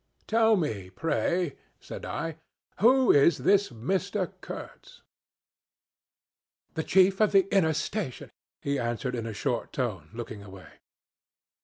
[0.25, 2.37] 'Tell me, pray,' said I,
[2.79, 4.31] 'who is this Mr.
[4.41, 5.03] Kurtz?'
[6.73, 8.31] "'The chief of the Inner Station,'
[8.63, 10.73] he answered in a short tone, looking away.